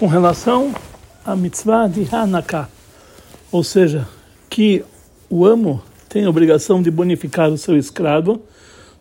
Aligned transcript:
com 0.00 0.06
relação 0.06 0.74
à 1.26 1.36
mitzvah 1.36 1.86
de 1.86 2.08
Hanukkah, 2.10 2.70
ou 3.52 3.62
seja, 3.62 4.08
que 4.48 4.82
o 5.28 5.44
amo 5.44 5.82
tem 6.08 6.24
a 6.24 6.30
obrigação 6.30 6.80
de 6.80 6.90
bonificar 6.90 7.50
o 7.50 7.58
seu 7.58 7.76
escravo 7.76 8.40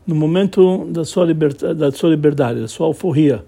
no 0.06 0.14
momento 0.14 0.84
da 0.92 1.06
sua 1.06 1.24
liberdade, 1.24 1.74
da 1.74 1.90
sua, 1.90 2.10
liberdade, 2.10 2.60
da 2.60 2.68
sua 2.68 2.88
alforria. 2.88 3.46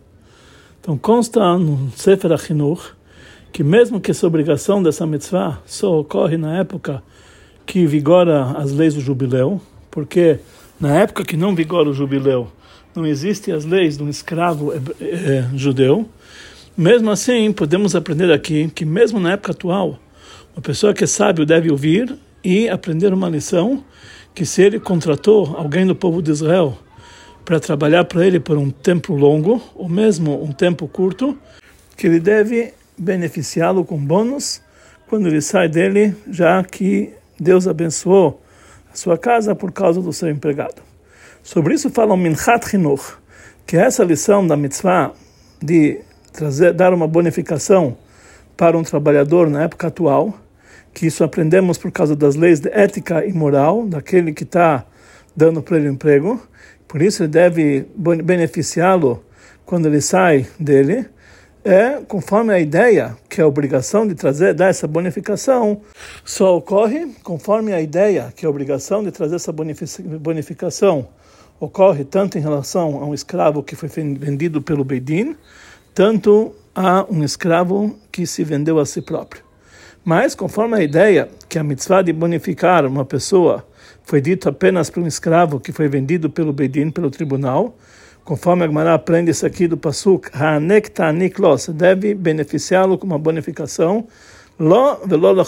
Então 0.79 0.97
consta 0.97 1.57
no 1.57 1.91
Sefer 1.93 2.31
HaChinuch 2.31 2.93
que 3.51 3.65
mesmo 3.65 3.99
que 3.99 4.11
essa 4.11 4.25
obrigação 4.25 4.81
dessa 4.81 5.05
mitzvah 5.05 5.59
só 5.65 5.99
ocorre 5.99 6.37
na 6.37 6.57
época 6.57 7.03
que 7.65 7.85
vigora 7.85 8.45
as 8.51 8.71
leis 8.71 8.93
do 8.93 9.01
jubileu, 9.01 9.59
porque 9.91 10.39
na 10.79 10.95
época 10.95 11.25
que 11.25 11.35
não 11.35 11.53
vigora 11.53 11.89
o 11.89 11.93
jubileu, 11.93 12.47
não 12.95 13.05
existem 13.05 13.53
as 13.53 13.65
leis 13.65 13.97
de 13.97 14.03
um 14.03 14.09
escravo 14.09 14.71
é, 15.01 15.49
judeu, 15.53 16.07
mesmo 16.81 17.11
assim, 17.11 17.53
podemos 17.53 17.95
aprender 17.95 18.33
aqui 18.33 18.67
que 18.73 18.83
mesmo 18.83 19.19
na 19.19 19.33
época 19.33 19.51
atual, 19.51 19.99
uma 20.51 20.63
pessoa 20.63 20.95
que 20.95 21.03
é 21.03 21.07
sábio 21.07 21.45
deve 21.45 21.69
ouvir 21.69 22.17
e 22.43 22.67
aprender 22.67 23.13
uma 23.13 23.29
lição 23.29 23.85
que 24.33 24.47
se 24.47 24.63
ele 24.63 24.79
contratou 24.79 25.55
alguém 25.55 25.85
do 25.85 25.95
povo 25.95 26.23
de 26.23 26.31
Israel 26.31 26.75
para 27.45 27.59
trabalhar 27.59 28.05
para 28.05 28.25
ele 28.25 28.39
por 28.39 28.57
um 28.57 28.71
tempo 28.71 29.13
longo, 29.13 29.61
ou 29.75 29.87
mesmo 29.87 30.43
um 30.43 30.51
tempo 30.51 30.87
curto, 30.87 31.37
que 31.95 32.07
ele 32.07 32.19
deve 32.19 32.73
beneficiá-lo 32.97 33.85
com 33.85 34.03
bônus 34.03 34.59
quando 35.07 35.27
ele 35.27 35.41
sai 35.41 35.69
dele, 35.69 36.15
já 36.31 36.63
que 36.63 37.13
Deus 37.39 37.67
abençoou 37.67 38.41
a 38.91 38.95
sua 38.95 39.19
casa 39.19 39.53
por 39.53 39.71
causa 39.71 40.01
do 40.01 40.11
seu 40.11 40.29
empregado. 40.31 40.81
Sobre 41.43 41.75
isso 41.75 41.91
fala 41.91 42.15
o 42.15 42.17
Minchat 42.17 42.67
Chinuch, 42.67 43.17
que 43.67 43.77
é 43.77 43.81
essa 43.81 44.03
lição 44.03 44.47
da 44.47 44.57
mitzvah 44.57 45.11
de 45.61 46.01
trazer, 46.31 46.73
dar 46.73 46.93
uma 46.93 47.07
bonificação 47.07 47.97
para 48.55 48.77
um 48.77 48.83
trabalhador 48.83 49.49
na 49.49 49.63
época 49.63 49.87
atual, 49.87 50.33
que 50.93 51.07
isso 51.07 51.23
aprendemos 51.23 51.77
por 51.77 51.91
causa 51.91 52.15
das 52.15 52.35
leis 52.35 52.59
de 52.59 52.69
ética 52.69 53.25
e 53.25 53.33
moral 53.33 53.85
daquele 53.85 54.33
que 54.33 54.43
está 54.43 54.85
dando 55.35 55.61
para 55.61 55.77
ele 55.77 55.87
emprego, 55.87 56.41
por 56.87 57.01
isso 57.01 57.23
ele 57.23 57.29
deve 57.29 57.87
beneficiá-lo 57.95 59.23
quando 59.65 59.85
ele 59.85 60.01
sai 60.01 60.45
dele, 60.59 61.05
é 61.63 62.01
conforme 62.07 62.53
a 62.53 62.59
ideia 62.59 63.15
que 63.29 63.39
a 63.39 63.47
obrigação 63.47 64.07
de 64.07 64.15
trazer 64.15 64.53
dar 64.53 64.67
essa 64.69 64.87
bonificação. 64.87 65.81
Só 66.25 66.57
ocorre 66.57 67.07
conforme 67.23 67.71
a 67.71 67.79
ideia 67.79 68.33
que 68.35 68.45
a 68.45 68.49
obrigação 68.49 69.03
de 69.03 69.11
trazer 69.11 69.35
essa 69.35 69.53
bonificação. 69.53 71.07
Ocorre 71.59 72.03
tanto 72.03 72.37
em 72.37 72.41
relação 72.41 73.01
a 73.01 73.05
um 73.05 73.13
escravo 73.13 73.61
que 73.61 73.75
foi 73.75 73.87
vendido 73.87 74.61
pelo 74.61 74.83
Beidin, 74.83 75.35
tanto 75.93 76.55
a 76.73 77.05
um 77.09 77.23
escravo 77.23 77.97
que 78.11 78.25
se 78.25 78.43
vendeu 78.43 78.79
a 78.79 78.85
si 78.85 79.01
próprio. 79.01 79.43
Mas, 80.03 80.33
conforme 80.33 80.77
a 80.77 80.83
ideia 80.83 81.29
que 81.47 81.59
a 81.59 81.63
mitzvah 81.63 82.01
de 82.01 82.11
bonificar 82.11 82.85
uma 82.85 83.05
pessoa 83.05 83.65
foi 84.03 84.19
dito 84.19 84.49
apenas 84.49 84.89
para 84.89 85.01
um 85.01 85.07
escravo 85.07 85.59
que 85.59 85.71
foi 85.71 85.87
vendido 85.87 86.29
pelo 86.29 86.51
Bedin, 86.51 86.89
pelo 86.89 87.11
tribunal, 87.11 87.75
conforme 88.23 88.63
a 88.63 88.67
Gemara 88.67 88.93
aprende 88.93 89.31
isso 89.31 89.45
aqui 89.45 89.67
do 89.67 89.77
Pasuk, 89.77 90.29
Ha'anek 90.33 90.91
ta'anik 90.91 91.39
lo, 91.39 91.55
deve 91.73 92.15
beneficiá-lo 92.15 92.97
com 92.97 93.05
uma 93.05 93.19
bonificação, 93.19 94.07
lo 94.57 94.97
velo 95.05 95.43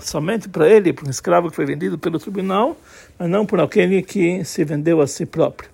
somente 0.00 0.48
para 0.48 0.68
ele, 0.68 0.92
para 0.92 1.06
um 1.06 1.10
escravo 1.10 1.50
que 1.50 1.56
foi 1.56 1.66
vendido 1.66 1.98
pelo 1.98 2.18
tribunal, 2.18 2.76
mas 3.18 3.28
não 3.28 3.44
por 3.44 3.60
aquele 3.60 4.02
que 4.02 4.44
se 4.44 4.64
vendeu 4.64 5.00
a 5.00 5.06
si 5.06 5.26
próprio. 5.26 5.70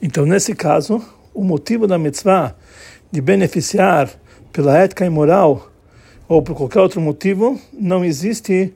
Então, 0.00 0.26
nesse 0.26 0.54
caso, 0.54 1.02
o 1.34 1.44
motivo 1.44 1.86
da 1.86 1.98
mitzvah 1.98 2.54
de 3.12 3.20
beneficiar 3.20 4.10
pela 4.52 4.76
ética 4.78 5.04
imoral 5.04 5.70
ou 6.26 6.42
por 6.42 6.56
qualquer 6.56 6.80
outro 6.80 7.00
motivo 7.00 7.60
não 7.72 8.02
existe 8.02 8.72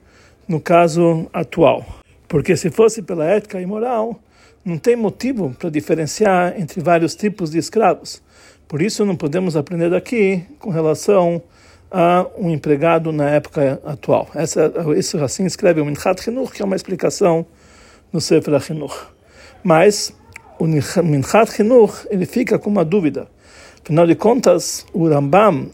no 0.47 0.61
caso 0.61 1.27
atual. 1.33 1.83
Porque 2.27 2.55
se 2.55 2.69
fosse 2.69 3.01
pela 3.01 3.25
ética 3.25 3.59
imoral, 3.59 4.19
não 4.63 4.77
tem 4.77 4.95
motivo 4.95 5.55
para 5.57 5.69
diferenciar 5.69 6.53
entre 6.59 6.81
vários 6.81 7.15
tipos 7.15 7.49
de 7.49 7.57
escravos. 7.57 8.21
Por 8.67 8.81
isso 8.81 9.03
não 9.05 9.15
podemos 9.15 9.55
aprender 9.55 9.89
daqui 9.89 10.43
com 10.59 10.69
relação 10.69 11.41
a 11.89 12.27
um 12.37 12.51
empregado 12.51 13.11
na 13.11 13.29
época 13.29 13.81
atual. 13.85 14.29
Essa, 14.35 14.71
isso 14.95 15.17
assim 15.23 15.45
escreve 15.45 15.81
o 15.81 15.85
Minchat 15.85 16.21
Chinuch, 16.21 16.51
que 16.51 16.61
é 16.61 16.65
uma 16.65 16.75
explicação 16.75 17.45
no 18.11 18.21
Sefer 18.21 18.59
Chinuch. 18.59 18.95
Mas 19.63 20.13
o 20.59 20.65
Minchat 20.65 21.53
Chinuch 21.53 22.05
ele 22.11 22.25
fica 22.25 22.59
com 22.59 22.69
uma 22.69 22.83
dúvida. 22.85 23.27
Afinal 23.87 24.05
de 24.05 24.15
contas, 24.15 24.85
o 24.91 25.07
Rambam 25.07 25.69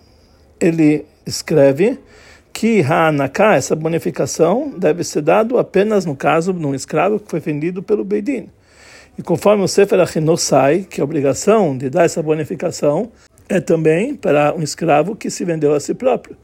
ele 0.62 1.03
escreve 1.25 1.97
que 2.53 2.79
Hanaká, 2.84 3.56
essa 3.56 3.75
bonificação, 3.75 4.72
deve 4.78 5.03
ser 5.03 5.24
dado 5.24 5.57
apenas 5.57 6.06
no 6.06 6.16
caso 6.16 6.53
de 6.53 6.63
um 6.63 6.75
escravo 6.75 7.19
que 7.19 7.28
foi 7.28 7.40
vendido 7.40 7.81
pelo 7.81 8.03
Beidin. 8.03 8.50
E 9.18 9.24
conforme 9.24 9.63
o 9.63 9.68
Sefer 9.68 9.97
sai, 10.38 10.85
que 10.88 11.01
a 11.01 11.03
obrigação 11.03 11.75
de 11.75 11.90
dar 11.90 12.06
essa 12.06 12.22
bonificação 12.22 13.12
é 13.50 13.59
também 13.59 14.13
para 14.13 14.53
um 14.53 14.62
escravo 14.62 15.16
que 15.16 15.31
se 15.31 15.44
vendeu 15.44 15.74
a 15.74 15.80
si 15.80 15.95
próprio. 15.95 16.38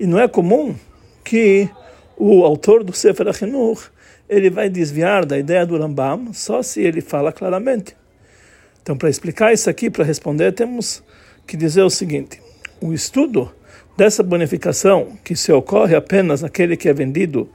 E 0.00 0.08
não 0.08 0.18
é 0.18 0.26
comum 0.26 0.74
que 1.22 1.70
o 2.16 2.44
autor 2.44 2.82
do 2.82 2.92
Sefer 2.92 3.28
Achinuch 3.28 3.92
ele 4.28 4.50
vai 4.50 4.68
desviar 4.68 5.24
da 5.24 5.38
ideia 5.38 5.64
do 5.64 5.78
Rambam 5.78 6.32
só 6.32 6.64
se 6.64 6.80
ele 6.80 7.00
fala 7.00 7.30
claramente. 7.30 8.01
Então, 8.82 8.96
para 8.96 9.08
explicar 9.08 9.52
isso 9.52 9.70
aqui, 9.70 9.88
para 9.88 10.04
responder, 10.04 10.52
temos 10.52 11.02
que 11.46 11.56
dizer 11.56 11.82
o 11.82 11.90
seguinte: 11.90 12.40
o 12.80 12.92
estudo 12.92 13.50
dessa 13.96 14.22
bonificação, 14.22 15.16
que 15.22 15.36
se 15.36 15.52
ocorre 15.52 15.94
apenas 15.94 16.42
naquele 16.42 16.76
que 16.76 16.88
é 16.88 16.92
vendido 16.92 17.48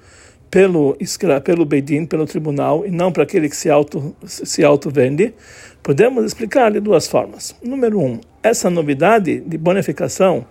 pelo 0.49 0.97
pelo 1.43 1.65
Beidin, 1.65 2.05
pelo 2.05 2.25
tribunal, 2.25 2.85
e 2.85 2.91
não 2.91 3.11
para 3.11 3.23
aquele 3.23 3.49
que 3.49 3.55
se 3.55 3.69
auto 3.69 4.15
se 4.25 4.63
auto 4.63 4.89
vende, 4.89 5.33
podemos 5.83 6.23
explicar 6.23 6.71
de 6.71 6.79
duas 6.79 7.07
formas. 7.07 7.53
Número 7.61 7.99
um, 7.99 8.19
essa 8.41 8.69
novidade 8.69 9.41
de 9.41 9.57
bonificação 9.57 10.45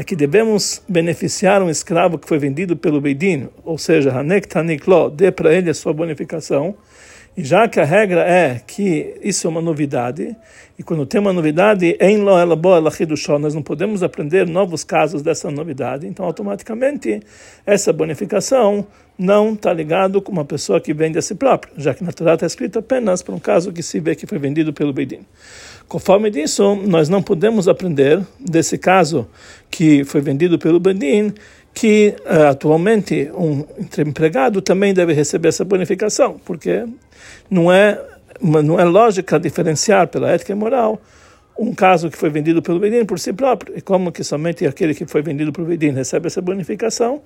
é 0.00 0.02
que 0.02 0.16
devemos 0.16 0.82
beneficiar 0.88 1.62
um 1.62 1.68
escravo 1.68 2.18
que 2.18 2.26
foi 2.26 2.38
vendido 2.38 2.74
pelo 2.74 3.02
Beidin, 3.02 3.50
ou 3.62 3.76
seja, 3.76 4.18
Hanek 4.18 4.48
Taniklo, 4.48 5.10
dê 5.10 5.30
para 5.30 5.52
ele 5.52 5.68
a 5.68 5.74
sua 5.74 5.92
bonificação. 5.92 6.74
E 7.36 7.44
já 7.44 7.68
que 7.68 7.78
a 7.78 7.84
regra 7.84 8.22
é 8.22 8.62
que 8.66 9.14
isso 9.22 9.46
é 9.46 9.50
uma 9.50 9.60
novidade, 9.60 10.34
e 10.78 10.82
quando 10.82 11.04
tem 11.04 11.20
uma 11.20 11.34
novidade, 11.34 11.98
em 12.00 12.16
lo 12.16 12.38
ela 12.38 12.56
boa 12.56 12.78
ela 12.78 12.90
nós 13.38 13.54
não 13.54 13.62
podemos 13.62 14.02
aprender 14.02 14.46
novos 14.46 14.82
casos 14.82 15.20
dessa 15.20 15.50
novidade, 15.50 16.06
então 16.06 16.24
automaticamente 16.24 17.20
essa 17.66 17.92
bonificação 17.92 18.86
não 19.18 19.52
está 19.52 19.70
ligado 19.70 20.22
com 20.22 20.32
uma 20.32 20.46
pessoa 20.46 20.80
que 20.80 20.94
vende 20.94 21.18
a 21.18 21.22
si 21.22 21.34
própria, 21.34 21.74
já 21.76 21.92
que 21.92 22.02
na 22.02 22.10
Torá 22.10 22.34
está 22.34 22.46
escrito 22.46 22.78
apenas 22.78 23.20
para 23.20 23.34
um 23.34 23.38
caso 23.38 23.70
que 23.70 23.82
se 23.82 24.00
vê 24.00 24.14
que 24.14 24.26
foi 24.26 24.38
vendido 24.38 24.72
pelo 24.72 24.94
Beidin. 24.94 25.26
Conforme 25.90 26.30
disso, 26.30 26.76
nós 26.86 27.08
não 27.08 27.20
podemos 27.20 27.66
aprender 27.66 28.24
desse 28.38 28.78
caso 28.78 29.26
que 29.68 29.89
foi 30.04 30.20
vendido 30.20 30.58
pelo 30.58 30.80
Beidin, 30.80 31.32
que 31.72 32.14
uh, 32.24 32.48
atualmente 32.50 33.30
um 33.34 33.64
empregado 33.98 34.60
também 34.60 34.92
deve 34.92 35.12
receber 35.12 35.48
essa 35.48 35.64
bonificação, 35.64 36.40
porque 36.44 36.84
não 37.50 37.70
é 37.72 37.98
não 38.42 38.80
é 38.80 38.84
lógica 38.84 39.38
diferenciar 39.38 40.08
pela 40.08 40.30
ética 40.30 40.52
e 40.52 40.54
moral 40.54 40.98
um 41.60 41.74
caso 41.74 42.08
que 42.08 42.16
foi 42.16 42.30
vendido 42.30 42.62
pelo 42.62 42.80
Bedin 42.80 43.04
por 43.04 43.18
si 43.18 43.34
próprio, 43.34 43.76
e 43.76 43.82
como 43.82 44.10
que 44.10 44.24
somente 44.24 44.66
aquele 44.66 44.94
que 44.94 45.04
foi 45.04 45.20
vendido 45.20 45.52
pelo 45.52 45.66
Bedin 45.66 45.90
recebe 45.90 46.26
essa 46.26 46.40
bonificação, 46.40 47.20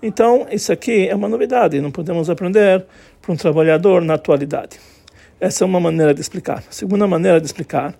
então 0.00 0.46
isso 0.52 0.72
aqui 0.72 1.08
é 1.08 1.14
uma 1.14 1.28
novidade, 1.28 1.80
não 1.80 1.90
podemos 1.90 2.30
aprender 2.30 2.84
para 3.20 3.32
um 3.32 3.36
trabalhador 3.36 4.00
na 4.02 4.14
atualidade. 4.14 4.78
Essa 5.40 5.64
é 5.64 5.66
uma 5.66 5.80
maneira 5.80 6.14
de 6.14 6.20
explicar. 6.20 6.58
A 6.58 6.72
segunda 6.72 7.06
maneira 7.08 7.40
de 7.40 7.46
explicar 7.46 7.94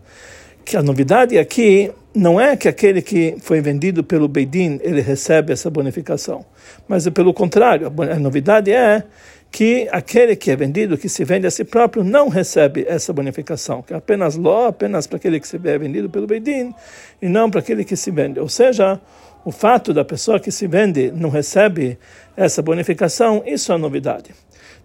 que 0.64 0.76
a 0.76 0.82
novidade 0.82 1.38
aqui 1.38 1.90
não 2.14 2.40
é 2.40 2.56
que 2.56 2.68
aquele 2.68 3.00
que 3.00 3.36
foi 3.40 3.60
vendido 3.60 4.02
pelo 4.02 4.26
Beidin 4.26 4.80
ele 4.82 5.00
recebe 5.00 5.52
essa 5.52 5.70
bonificação, 5.70 6.44
mas 6.88 7.06
é 7.06 7.10
pelo 7.10 7.32
contrário. 7.32 7.92
A 8.12 8.18
novidade 8.18 8.72
é 8.72 9.04
que 9.50 9.88
aquele 9.90 10.36
que 10.36 10.50
é 10.50 10.56
vendido, 10.56 10.96
que 10.96 11.08
se 11.08 11.24
vende 11.24 11.46
a 11.46 11.50
si 11.50 11.64
próprio, 11.64 12.04
não 12.04 12.28
recebe 12.28 12.84
essa 12.88 13.12
bonificação, 13.12 13.82
que 13.82 13.92
é 13.92 13.96
apenas 13.96 14.36
ló, 14.36 14.68
apenas 14.68 15.06
para 15.06 15.16
aquele 15.16 15.40
que 15.40 15.48
se 15.48 15.56
é 15.56 15.78
vendido 15.78 16.08
pelo 16.08 16.26
Beidin, 16.26 16.72
e 17.20 17.28
não 17.28 17.50
para 17.50 17.60
aquele 17.60 17.84
que 17.84 17.96
se 17.96 18.10
vende. 18.10 18.38
Ou 18.38 18.48
seja, 18.48 19.00
o 19.44 19.50
fato 19.50 19.92
da 19.92 20.04
pessoa 20.04 20.38
que 20.38 20.52
se 20.52 20.66
vende 20.66 21.10
não 21.10 21.30
recebe 21.30 21.98
essa 22.36 22.62
bonificação, 22.62 23.42
isso 23.44 23.72
é 23.72 23.78
novidade. 23.78 24.30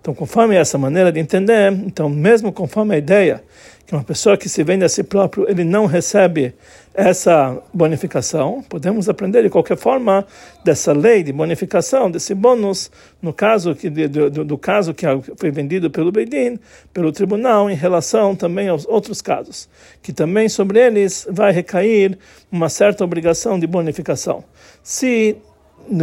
Então, 0.05 0.13
conforme 0.13 0.55
essa 0.55 0.77
maneira 0.77 1.11
de 1.11 1.19
entender, 1.19 1.73
então 1.83 2.07
mesmo 2.07 2.53
conforme 2.53 2.93
a 2.93 2.97
ideia 2.99 3.43
que 3.87 3.95
uma 3.95 4.03
pessoa 4.03 4.37
que 4.37 4.47
se 4.47 4.63
vende 4.63 4.85
a 4.85 4.89
si 4.89 5.01
próprio, 5.01 5.49
ele 5.49 5.63
não 5.63 5.87
recebe 5.87 6.53
essa 6.93 7.59
bonificação, 7.73 8.63
podemos 8.69 9.09
aprender 9.09 9.41
de 9.41 9.49
qualquer 9.49 9.75
forma 9.75 10.23
dessa 10.63 10.93
lei 10.93 11.23
de 11.23 11.33
bonificação, 11.33 12.11
desse 12.11 12.35
bônus, 12.35 12.91
no 13.19 13.33
caso 13.33 13.73
que 13.73 13.89
do, 13.89 14.45
do, 14.45 14.57
caso 14.59 14.93
que 14.93 15.07
foi 15.37 15.49
vendido 15.49 15.89
pelo 15.89 16.11
Beidin, 16.11 16.59
pelo 16.93 17.11
tribunal, 17.11 17.67
em 17.67 17.75
relação 17.75 18.35
também 18.35 18.69
aos 18.69 18.85
outros 18.85 19.23
casos, 19.23 19.67
que 20.03 20.13
também 20.13 20.47
sobre 20.47 20.79
eles 20.79 21.27
vai 21.31 21.51
recair 21.51 22.15
uma 22.51 22.69
certa 22.69 23.03
obrigação 23.03 23.57
de 23.57 23.65
bonificação. 23.65 24.43
Se 24.83 25.35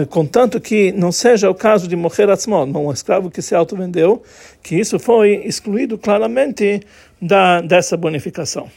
contanto 0.08 0.60
que 0.60 0.92
não 0.92 1.10
seja 1.12 1.50
o 1.50 1.54
caso 1.54 1.88
de 1.88 1.96
morrer 1.96 2.30
atzmon, 2.30 2.66
um 2.66 2.92
escravo 2.92 3.30
que 3.30 3.42
se 3.42 3.54
auto-vendeu, 3.54 4.22
que 4.62 4.76
isso 4.76 4.98
foi 4.98 5.42
excluído 5.44 5.98
claramente 5.98 6.80
da, 7.20 7.60
dessa 7.60 7.96
bonificação. 7.96 8.68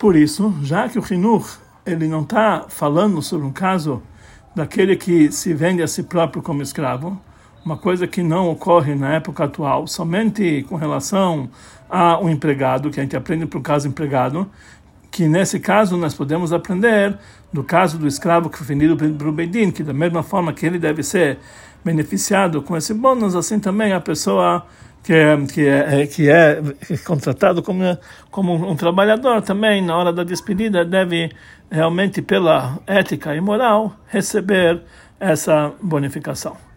Por 0.00 0.16
isso, 0.16 0.54
já 0.62 0.88
que 0.88 0.98
o 0.98 1.04
Hinur 1.08 1.58
ele 1.84 2.06
não 2.06 2.22
está 2.22 2.66
falando 2.68 3.22
sobre 3.22 3.46
um 3.46 3.52
caso 3.52 4.02
daquele 4.54 4.96
que 4.96 5.32
se 5.32 5.54
vende 5.54 5.82
a 5.82 5.88
si 5.88 6.02
próprio 6.02 6.42
como 6.42 6.62
escravo, 6.62 7.18
uma 7.64 7.76
coisa 7.76 8.06
que 8.06 8.22
não 8.22 8.48
ocorre 8.50 8.94
na 8.94 9.14
época 9.14 9.44
atual, 9.44 9.86
somente 9.86 10.64
com 10.68 10.76
relação 10.76 11.48
a 11.88 12.18
um 12.18 12.28
empregado, 12.28 12.90
que 12.90 13.00
a 13.00 13.02
gente 13.02 13.16
aprende 13.16 13.46
para 13.46 13.58
o 13.58 13.62
caso 13.62 13.88
empregado, 13.88 14.50
que 15.18 15.26
nesse 15.26 15.58
caso 15.58 15.96
nós 15.96 16.14
podemos 16.14 16.52
aprender 16.52 17.18
do 17.52 17.64
caso 17.64 17.98
do 17.98 18.06
escravo 18.06 18.48
que 18.48 18.56
foi 18.56 18.66
vendido 18.68 18.96
para 18.96 19.28
o 19.28 19.32
Beidin, 19.32 19.72
que 19.72 19.82
da 19.82 19.92
mesma 19.92 20.22
forma 20.22 20.52
que 20.52 20.64
ele 20.64 20.78
deve 20.78 21.02
ser 21.02 21.38
beneficiado 21.84 22.62
com 22.62 22.76
esse 22.76 22.94
bônus, 22.94 23.34
assim 23.34 23.58
também 23.58 23.92
a 23.92 24.00
pessoa 24.00 24.64
que 25.02 25.12
é, 25.12 25.36
que 25.44 25.66
é, 25.66 26.06
que 26.06 26.30
é 26.30 26.62
contratado 27.04 27.64
como, 27.64 27.82
como 28.30 28.54
um 28.54 28.76
trabalhador 28.76 29.42
também, 29.42 29.82
na 29.82 29.96
hora 29.96 30.12
da 30.12 30.22
despedida, 30.22 30.84
deve 30.84 31.32
realmente, 31.68 32.22
pela 32.22 32.78
ética 32.86 33.34
e 33.34 33.40
moral, 33.40 33.96
receber 34.06 34.82
essa 35.18 35.72
bonificação. 35.82 36.67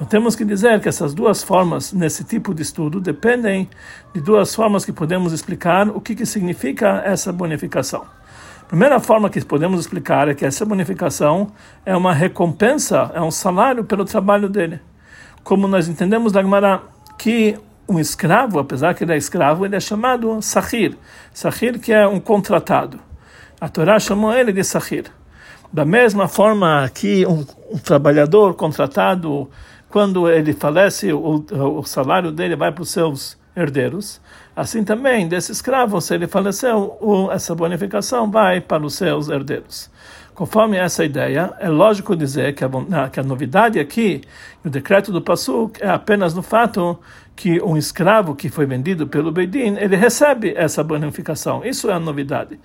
Então 0.00 0.08
temos 0.08 0.34
que 0.34 0.46
dizer 0.46 0.80
que 0.80 0.88
essas 0.88 1.12
duas 1.12 1.42
formas 1.42 1.92
nesse 1.92 2.24
tipo 2.24 2.54
de 2.54 2.62
estudo 2.62 3.02
dependem 3.02 3.68
de 4.14 4.20
duas 4.22 4.54
formas 4.54 4.82
que 4.82 4.92
podemos 4.92 5.30
explicar 5.30 5.90
o 5.90 6.00
que, 6.00 6.14
que 6.14 6.24
significa 6.24 7.02
essa 7.04 7.30
bonificação. 7.30 8.06
A 8.62 8.64
primeira 8.64 8.98
forma 8.98 9.28
que 9.28 9.44
podemos 9.44 9.78
explicar 9.78 10.26
é 10.26 10.34
que 10.34 10.46
essa 10.46 10.64
bonificação 10.64 11.52
é 11.84 11.94
uma 11.94 12.14
recompensa, 12.14 13.10
é 13.12 13.20
um 13.20 13.30
salário 13.30 13.84
pelo 13.84 14.06
trabalho 14.06 14.48
dele. 14.48 14.80
Como 15.44 15.68
nós 15.68 15.86
entendemos 15.86 16.32
da 16.32 16.42
Gemara 16.42 16.80
que 17.18 17.58
um 17.86 18.00
escravo, 18.00 18.58
apesar 18.58 18.94
que 18.94 19.04
ele 19.04 19.12
é 19.12 19.18
escravo, 19.18 19.66
ele 19.66 19.76
é 19.76 19.80
chamado 19.80 20.40
sahir. 20.40 20.96
Sahir 21.30 21.78
que 21.78 21.92
é 21.92 22.08
um 22.08 22.18
contratado. 22.18 22.98
A 23.60 23.68
Torá 23.68 24.00
chamou 24.00 24.32
ele 24.32 24.50
de 24.50 24.64
sahir. 24.64 25.12
Da 25.70 25.84
mesma 25.84 26.26
forma 26.26 26.90
que 26.94 27.26
um, 27.26 27.44
um 27.70 27.76
trabalhador 27.76 28.54
contratado 28.54 29.50
quando 29.90 30.30
ele 30.30 30.52
falece, 30.52 31.12
o, 31.12 31.44
o 31.50 31.82
salário 31.82 32.30
dele 32.30 32.56
vai 32.56 32.70
para 32.70 32.82
os 32.82 32.90
seus 32.90 33.36
herdeiros. 33.56 34.20
Assim 34.54 34.84
também, 34.84 35.28
desse 35.28 35.52
escravo, 35.52 36.00
se 36.00 36.14
ele 36.14 36.26
faleceu, 36.26 36.96
o, 37.00 37.30
essa 37.30 37.54
bonificação 37.54 38.30
vai 38.30 38.60
para 38.60 38.84
os 38.84 38.94
seus 38.94 39.28
herdeiros. 39.28 39.90
Conforme 40.34 40.78
essa 40.78 41.04
ideia, 41.04 41.52
é 41.60 41.68
lógico 41.68 42.16
dizer 42.16 42.54
que 42.54 42.64
a, 42.64 43.08
que 43.10 43.20
a 43.20 43.22
novidade 43.22 43.78
aqui, 43.78 44.22
no 44.64 44.70
decreto 44.70 45.12
do 45.12 45.20
Passuk, 45.20 45.82
é 45.82 45.90
apenas 45.90 46.32
no 46.34 46.42
fato 46.42 46.98
que 47.36 47.60
um 47.62 47.76
escravo 47.76 48.34
que 48.34 48.48
foi 48.48 48.66
vendido 48.66 49.06
pelo 49.06 49.32
Beidin, 49.32 49.76
ele 49.76 49.96
recebe 49.96 50.54
essa 50.56 50.84
bonificação. 50.84 51.64
Isso 51.64 51.90
é 51.90 51.94
a 51.94 52.00
novidade. 52.00 52.58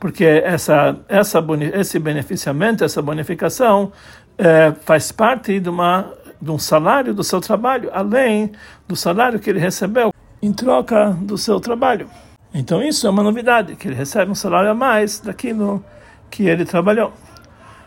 Porque 0.00 0.24
essa, 0.24 0.96
essa, 1.08 1.44
esse 1.74 1.98
beneficiamento, 1.98 2.84
essa 2.84 3.00
bonificação, 3.00 3.92
é, 4.36 4.72
faz 4.84 5.12
parte 5.12 5.60
de 5.60 5.68
uma 5.68 6.12
de 6.42 6.50
um 6.50 6.58
salário 6.58 7.14
do 7.14 7.22
seu 7.22 7.40
trabalho, 7.40 7.88
além 7.92 8.50
do 8.88 8.96
salário 8.96 9.38
que 9.38 9.48
ele 9.48 9.60
recebeu 9.60 10.12
em 10.42 10.52
troca 10.52 11.16
do 11.20 11.38
seu 11.38 11.60
trabalho. 11.60 12.10
Então 12.52 12.82
isso 12.82 13.06
é 13.06 13.10
uma 13.10 13.22
novidade, 13.22 13.76
que 13.76 13.86
ele 13.86 13.94
recebe 13.94 14.32
um 14.32 14.34
salário 14.34 14.68
a 14.68 14.74
mais 14.74 15.20
daquilo 15.20 15.84
que 16.28 16.48
ele 16.48 16.64
trabalhou. 16.64 17.12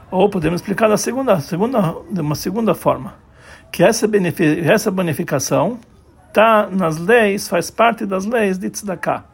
Ou 0.09 0.29
podemos 0.29 0.61
explicar 0.61 0.87
da 0.87 0.95
segunda, 0.95 1.37
segunda, 1.41 1.97
de 2.09 2.21
uma 2.21 2.35
segunda 2.35 2.73
forma, 2.73 3.15
que 3.69 3.83
essa, 3.83 4.09
essa 4.63 4.89
bonificação 4.89 5.77
está 6.29 6.69
nas 6.71 6.97
leis, 6.97 7.49
faz 7.49 7.69
parte 7.69 8.05
das 8.05 8.25
leis 8.25 8.57
de 8.57 8.69
tzedakah, 8.69 9.25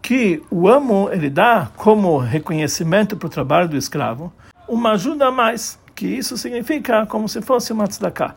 que 0.00 0.42
o 0.50 0.66
amo 0.66 1.10
ele 1.12 1.28
dá 1.28 1.68
como 1.76 2.16
reconhecimento 2.16 3.18
para 3.18 3.26
o 3.26 3.30
trabalho 3.30 3.68
do 3.68 3.76
escravo 3.76 4.32
uma 4.66 4.92
ajuda 4.92 5.26
a 5.26 5.30
mais, 5.30 5.78
que 5.96 6.06
isso 6.06 6.36
significa 6.36 7.06
como 7.06 7.28
se 7.28 7.40
fosse 7.40 7.72
uma 7.72 7.88
tzedakah. 7.88 8.36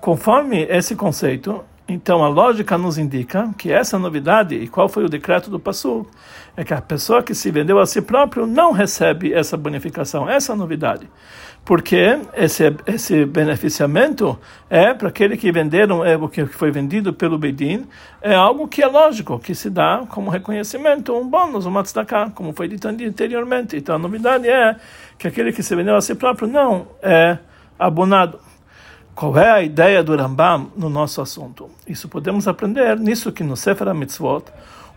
Conforme 0.00 0.62
esse 0.62 0.96
conceito, 0.96 1.62
então 1.86 2.24
a 2.24 2.28
lógica 2.28 2.76
nos 2.76 2.96
indica 2.96 3.52
que 3.56 3.70
essa 3.70 3.98
novidade, 3.98 4.56
e 4.56 4.66
qual 4.66 4.88
foi 4.88 5.04
o 5.04 5.08
decreto 5.08 5.50
do 5.50 5.60
Passul, 5.60 6.08
é 6.56 6.64
que 6.64 6.74
a 6.74 6.80
pessoa 6.80 7.22
que 7.22 7.34
se 7.34 7.50
vendeu 7.50 7.78
a 7.78 7.86
si 7.86 8.00
próprio 8.00 8.46
não 8.46 8.72
recebe 8.72 9.32
essa 9.32 9.56
bonificação, 9.56 10.28
essa 10.28 10.56
novidade. 10.56 11.08
Porque 11.66 12.20
esse, 12.34 12.62
esse 12.86 13.26
beneficiamento 13.26 14.38
é 14.70 14.94
para 14.94 15.08
aquele 15.08 15.36
que 15.36 15.50
venderam, 15.50 16.04
é 16.04 16.16
o 16.16 16.28
que 16.28 16.46
foi 16.46 16.70
vendido 16.70 17.12
pelo 17.12 17.36
Beidin, 17.36 17.88
é 18.22 18.36
algo 18.36 18.68
que 18.68 18.84
é 18.84 18.86
lógico, 18.86 19.36
que 19.40 19.52
se 19.52 19.68
dá 19.68 20.04
como 20.08 20.30
reconhecimento, 20.30 21.12
um 21.12 21.28
bônus, 21.28 21.66
um 21.66 21.82
tzedakah, 21.82 22.30
como 22.30 22.52
foi 22.52 22.68
dito 22.68 22.86
anteriormente. 22.86 23.76
Então 23.76 23.96
a 23.96 23.98
novidade 23.98 24.48
é 24.48 24.76
que 25.18 25.26
aquele 25.26 25.52
que 25.52 25.60
se 25.60 25.74
vendeu 25.74 25.96
a 25.96 26.00
si 26.00 26.14
próprio 26.14 26.46
não 26.46 26.86
é 27.02 27.36
abonado. 27.76 28.38
Qual 29.12 29.36
é 29.36 29.50
a 29.50 29.60
ideia 29.60 30.04
do 30.04 30.14
Rambam 30.14 30.70
no 30.76 30.88
nosso 30.88 31.20
assunto? 31.20 31.68
Isso 31.88 32.08
podemos 32.08 32.46
aprender 32.46 32.96
nisso 32.96 33.32
que 33.32 33.42
no 33.42 33.56
Sefer 33.56 33.88
HaMitzvot, 33.88 34.44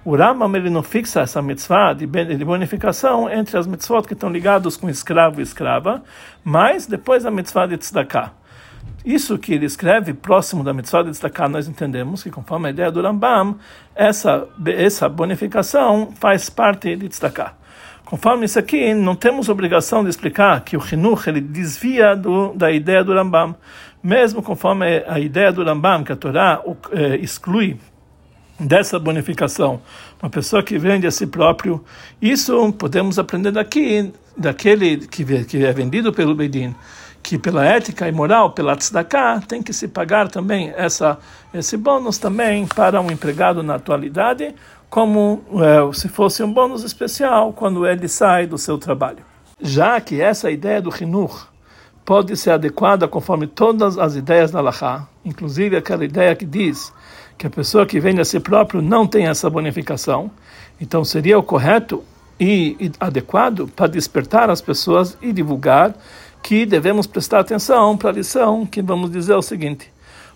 o 0.09 0.15
Rambam 0.15 0.55
ele 0.55 0.71
não 0.71 0.81
fixa 0.81 1.21
essa 1.21 1.39
mitzvah 1.39 1.93
de 1.93 2.07
bonificação 2.43 3.31
entre 3.31 3.55
as 3.55 3.67
mitzvot 3.67 4.07
que 4.07 4.13
estão 4.13 4.27
ligados 4.27 4.75
com 4.75 4.89
escravo 4.89 5.39
e 5.39 5.43
escrava, 5.43 6.01
mas 6.43 6.87
depois 6.87 7.27
a 7.27 7.29
mitzvah 7.29 7.67
de 7.67 7.77
tzedakah. 7.77 8.31
Isso 9.05 9.37
que 9.37 9.53
ele 9.53 9.67
escreve 9.67 10.15
próximo 10.15 10.63
da 10.63 10.73
mitzvah 10.73 11.03
de 11.03 11.11
tzedakah, 11.11 11.47
nós 11.47 11.67
entendemos 11.67 12.23
que 12.23 12.31
conforme 12.31 12.69
a 12.69 12.71
ideia 12.71 12.91
do 12.91 12.99
Rambam, 13.03 13.59
essa, 13.93 14.47
essa 14.65 15.07
bonificação 15.07 16.11
faz 16.15 16.49
parte 16.49 16.95
de 16.95 17.07
tzedakah. 17.07 17.53
Conforme 18.03 18.45
isso 18.45 18.57
aqui, 18.57 18.95
não 18.95 19.15
temos 19.15 19.47
obrigação 19.47 20.03
de 20.03 20.09
explicar 20.09 20.61
que 20.61 20.75
o 20.75 20.81
Hinuch 20.83 21.29
ele 21.29 21.39
desvia 21.39 22.15
do, 22.15 22.51
da 22.55 22.71
ideia 22.71 23.03
do 23.03 23.13
Rambam 23.13 23.55
mesmo 24.01 24.41
conforme 24.41 25.03
a 25.05 25.19
ideia 25.19 25.51
do 25.51 25.63
Rambam, 25.63 26.03
que 26.03 26.11
a 26.11 26.15
Torá 26.15 26.61
é, 26.91 27.17
exclui 27.17 27.77
dessa 28.59 28.99
bonificação 28.99 29.81
uma 30.21 30.29
pessoa 30.29 30.61
que 30.61 30.77
vende 30.77 31.07
a 31.07 31.11
si 31.11 31.25
próprio, 31.25 31.83
isso 32.21 32.73
podemos 32.73 33.17
aprender 33.17 33.51
daqui, 33.51 34.11
daquele 34.35 34.97
que, 35.07 35.45
que 35.45 35.65
é 35.65 35.71
vendido 35.71 36.11
pelo 36.11 36.35
Bedin, 36.35 36.75
que 37.23 37.37
pela 37.37 37.65
ética 37.65 38.07
e 38.07 38.11
moral, 38.11 38.51
pela 38.51 38.75
tzedakah, 38.75 39.41
tem 39.47 39.63
que 39.63 39.71
se 39.71 39.87
pagar 39.87 40.27
também 40.27 40.73
essa, 40.75 41.17
esse 41.53 41.77
bônus 41.77 42.17
também 42.17 42.67
para 42.67 42.99
um 42.99 43.09
empregado 43.09 43.63
na 43.63 43.75
atualidade, 43.75 44.53
como 44.89 45.41
é, 45.53 45.93
se 45.93 46.09
fosse 46.09 46.43
um 46.43 46.51
bônus 46.51 46.83
especial 46.83 47.53
quando 47.53 47.87
ele 47.87 48.07
sai 48.09 48.45
do 48.45 48.57
seu 48.57 48.77
trabalho. 48.77 49.23
Já 49.61 50.01
que 50.01 50.19
essa 50.19 50.51
ideia 50.51 50.81
do 50.81 50.93
Hinur, 50.93 51.47
pode 52.03 52.35
ser 52.35 52.51
adequada 52.51 53.07
conforme 53.07 53.45
todas 53.45 53.97
as 53.97 54.15
ideias 54.15 54.49
da 54.51 54.59
Allahá, 54.59 55.07
inclusive 55.23 55.77
aquela 55.77 56.03
ideia 56.03 56.35
que 56.35 56.45
diz 56.45 56.91
que 57.39 57.47
a 57.47 57.49
pessoa 57.49 57.85
que 57.85 58.01
vende 58.01 58.19
a 58.19 58.25
si 58.25 58.37
próprio 58.37 58.81
não 58.81 59.07
tem 59.07 59.27
essa 59.27 59.49
bonificação. 59.49 60.29
Então 60.79 61.05
seria 61.05 61.39
o 61.39 61.43
correto 61.43 62.03
e, 62.37 62.91
adequado 62.99 63.69
para 63.73 63.87
despertar 63.87 64.49
as 64.49 64.61
pessoas 64.61 65.17
e 65.21 65.31
divulgar 65.31 65.95
que 66.43 66.65
devemos 66.65 67.07
prestar 67.07 67.39
atenção 67.39 67.97
para 67.97 68.09
a 68.09 68.13
lição 68.13 68.65
que 68.65 68.81
vamos 68.81 69.09
dizer 69.09 69.35
o 69.35 69.41
seguinte: 69.41 69.89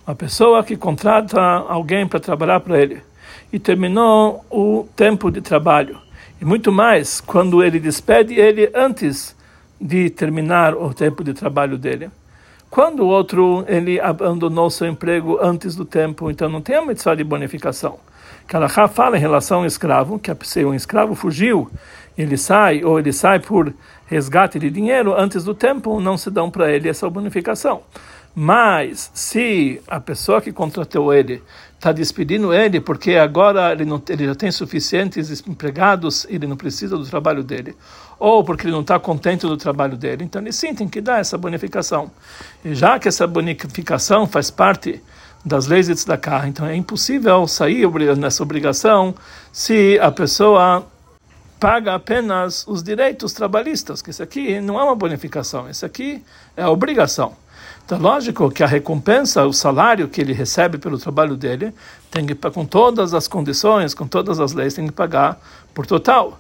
uma 0.07 0.15
pessoa 0.15 0.63
que 0.63 0.77
contrata 0.77 1.39
alguém 1.41 2.07
para 2.07 2.21
trabalhar 2.21 2.61
para 2.61 2.81
ele 2.81 3.01
e 3.51 3.59
terminou 3.59 4.45
o 4.49 4.87
tempo 4.95 5.29
de 5.29 5.41
trabalho 5.41 5.99
e 6.39 6.45
muito 6.45 6.71
mais 6.71 7.19
quando 7.19 7.61
ele 7.61 7.81
despede 7.81 8.35
ele 8.35 8.71
antes 8.73 9.35
de 9.79 10.09
terminar 10.09 10.73
o 10.73 10.93
tempo 10.93 11.21
de 11.21 11.33
trabalho 11.33 11.77
dele. 11.77 12.09
Quando 12.73 13.01
o 13.01 13.07
outro 13.07 13.63
ele 13.67 13.99
abandonou 13.99 14.67
seu 14.67 14.87
emprego 14.87 15.37
antes 15.39 15.75
do 15.75 15.85
tempo, 15.85 16.31
então 16.31 16.49
não 16.49 16.59
tem 16.59 16.75
a 16.75 16.83
mitzvah 16.83 17.13
de 17.13 17.23
bonificação. 17.23 17.99
Kalachá 18.47 18.87
fala 18.87 19.15
em 19.15 19.19
relação 19.19 19.59
ao 19.59 19.67
escravo, 19.67 20.17
que 20.17 20.35
se 20.41 20.65
um 20.65 20.73
escravo 20.73 21.13
fugiu, 21.13 21.69
ele 22.17 22.35
sai, 22.35 22.83
ou 22.83 22.97
ele 22.97 23.13
sai 23.13 23.39
por 23.39 23.71
resgate 24.07 24.57
de 24.57 24.71
dinheiro 24.71 25.13
antes 25.13 25.43
do 25.43 25.53
tempo, 25.53 25.99
não 25.99 26.17
se 26.17 26.31
dão 26.31 26.49
para 26.49 26.71
ele 26.71 26.89
essa 26.89 27.07
bonificação. 27.07 27.83
Mas 28.35 29.11
se 29.13 29.79
a 29.87 29.99
pessoa 29.99 30.41
que 30.41 30.51
contratou 30.51 31.13
ele 31.13 31.41
está 31.75 31.91
despedindo 31.91 32.53
ele 32.53 32.79
porque 32.79 33.15
agora 33.15 33.73
ele, 33.73 33.85
não, 33.85 34.01
ele 34.09 34.25
já 34.25 34.33
tem 34.33 34.51
suficientes 34.51 35.45
empregados 35.47 36.25
e 36.29 36.35
ele 36.35 36.47
não 36.47 36.55
precisa 36.55 36.97
do 36.97 37.05
trabalho 37.05 37.43
dele, 37.43 37.75
ou 38.17 38.43
porque 38.43 38.65
ele 38.65 38.71
não 38.71 38.81
está 38.81 38.97
contente 38.97 39.45
do 39.45 39.57
trabalho 39.57 39.97
dele, 39.97 40.23
então 40.23 40.41
ele 40.41 40.51
sim 40.51 40.73
tem 40.73 40.87
que 40.87 41.01
dar 41.01 41.19
essa 41.19 41.37
bonificação. 41.37 42.09
E 42.63 42.73
já 42.73 42.97
que 42.97 43.07
essa 43.07 43.27
bonificação 43.27 44.25
faz 44.25 44.49
parte 44.49 45.03
das 45.45 45.67
leis 45.67 45.87
de 45.87 45.93
tzedakah, 45.93 46.47
então 46.47 46.65
é 46.65 46.75
impossível 46.75 47.45
sair 47.47 47.85
nessa 48.17 48.41
obrigação 48.41 49.13
se 49.51 49.99
a 49.99 50.09
pessoa 50.09 50.87
paga 51.59 51.93
apenas 51.95 52.65
os 52.65 52.81
direitos 52.81 53.33
trabalhistas, 53.33 54.01
que 54.01 54.09
isso 54.09 54.23
aqui 54.23 54.59
não 54.59 54.79
é 54.79 54.83
uma 54.83 54.95
bonificação, 54.95 55.69
isso 55.69 55.85
aqui 55.85 56.23
é 56.55 56.65
obrigação. 56.65 57.42
Então, 57.85 57.99
lógico 57.99 58.49
que 58.49 58.63
a 58.63 58.67
recompensa, 58.67 59.45
o 59.45 59.53
salário 59.53 60.07
que 60.07 60.21
ele 60.21 60.33
recebe 60.33 60.77
pelo 60.77 60.97
trabalho 60.97 61.35
dele, 61.35 61.73
tem 62.09 62.25
que 62.25 62.35
com 62.35 62.65
todas 62.65 63.13
as 63.13 63.27
condições, 63.27 63.93
com 63.93 64.07
todas 64.07 64.39
as 64.39 64.53
leis, 64.53 64.73
tem 64.73 64.85
que 64.85 64.93
pagar 64.93 65.39
por 65.73 65.85
total. 65.85 66.39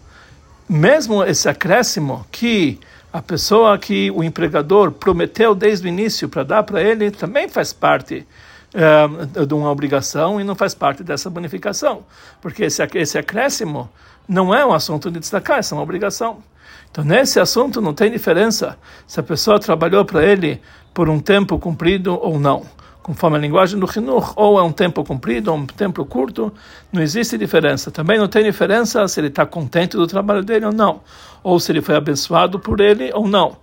Mesmo 0.69 1.23
esse 1.23 1.49
acréscimo 1.49 2.25
que 2.31 2.79
a 3.11 3.21
pessoa 3.21 3.77
que 3.77 4.09
o 4.11 4.23
empregador 4.23 4.91
prometeu 4.91 5.53
desde 5.53 5.85
o 5.85 5.89
início 5.89 6.27
para 6.27 6.43
dar 6.43 6.63
para 6.63 6.81
ele, 6.81 7.11
também 7.11 7.47
faz 7.47 7.71
parte 7.71 8.25
é, 8.73 9.45
de 9.45 9.53
uma 9.53 9.69
obrigação 9.69 10.41
e 10.41 10.43
não 10.43 10.55
faz 10.55 10.73
parte 10.73 11.03
dessa 11.03 11.29
bonificação, 11.29 12.03
porque 12.41 12.63
esse, 12.63 12.81
esse 12.95 13.17
acréscimo 13.19 13.87
não 14.27 14.53
é 14.53 14.65
um 14.65 14.73
assunto 14.73 15.11
de 15.11 15.19
destacar, 15.19 15.59
é 15.59 15.73
uma 15.75 15.83
obrigação. 15.83 16.41
Então, 16.89 17.03
nesse 17.03 17.39
assunto 17.39 17.81
não 17.81 17.93
tem 17.93 18.11
diferença 18.11 18.77
se 19.05 19.19
a 19.19 19.23
pessoa 19.23 19.59
trabalhou 19.59 20.03
para 20.05 20.23
ele 20.25 20.59
por 20.93 21.09
um 21.09 21.19
tempo 21.19 21.57
comprido 21.57 22.17
ou 22.21 22.39
não. 22.39 22.65
Conforme 23.01 23.37
a 23.37 23.39
linguagem 23.39 23.77
do 23.77 23.89
Hinur, 23.93 24.33
ou 24.37 24.57
é 24.57 24.63
um 24.63 24.71
tempo 24.71 25.03
comprido 25.03 25.51
ou 25.51 25.57
um 25.57 25.65
tempo 25.65 26.05
curto, 26.05 26.53
não 26.91 27.01
existe 27.01 27.37
diferença. 27.37 27.91
Também 27.91 28.17
não 28.17 28.29
tem 28.29 28.43
diferença 28.43 29.05
se 29.07 29.19
ele 29.19 29.27
está 29.27 29.45
contente 29.45 29.97
do 29.97 30.07
trabalho 30.07 30.41
dele 30.41 30.65
ou 30.67 30.71
não, 30.71 31.01
ou 31.43 31.59
se 31.59 31.71
ele 31.71 31.81
foi 31.81 31.95
abençoado 31.95 32.59
por 32.59 32.79
ele 32.79 33.11
ou 33.13 33.27
não. 33.27 33.57